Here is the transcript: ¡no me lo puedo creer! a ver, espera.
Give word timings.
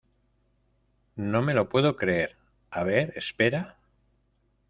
¡no 1.15 1.43
me 1.43 1.53
lo 1.53 1.69
puedo 1.69 1.95
creer! 1.95 2.35
a 2.71 2.83
ver, 2.83 3.13
espera. 3.15 3.77